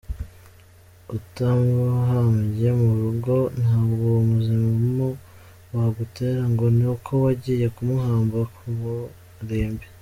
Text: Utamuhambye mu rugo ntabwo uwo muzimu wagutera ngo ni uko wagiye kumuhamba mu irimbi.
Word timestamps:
Utamuhambye 1.17 2.69
mu 2.81 2.91
rugo 3.01 3.35
ntabwo 3.59 4.01
uwo 4.09 4.21
muzimu 4.29 5.07
wagutera 5.73 6.43
ngo 6.51 6.65
ni 6.77 6.85
uko 6.93 7.11
wagiye 7.23 7.65
kumuhamba 7.75 8.39
mu 8.79 8.95
irimbi. 9.41 9.85